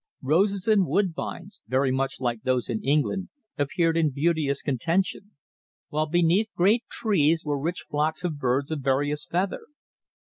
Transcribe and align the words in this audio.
Roses 0.23 0.67
and 0.67 0.87
woodbines, 0.87 1.61
very 1.67 1.91
much 1.91 2.19
like 2.19 2.41
those 2.41 2.71
in 2.71 2.83
England, 2.83 3.29
appeared 3.55 3.95
in 3.95 4.09
beauteous 4.09 4.63
contention; 4.63 5.33
while 5.89 6.07
beneath 6.07 6.49
great 6.55 6.83
trees 6.89 7.45
were 7.45 7.59
rich 7.61 7.85
flocks 7.87 8.23
of 8.23 8.39
birds 8.39 8.71
of 8.71 8.79
various 8.81 9.27
feather. 9.27 9.65